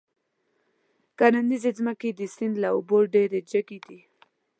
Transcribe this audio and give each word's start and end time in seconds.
کرنيزې 1.17 1.71
ځمکې 1.79 2.09
د 2.13 2.21
سيند 2.35 2.55
له 2.63 2.67
اوبو 2.75 2.97
ډېرې 3.13 3.39
جګې 3.51 3.79
دي. 3.85 3.99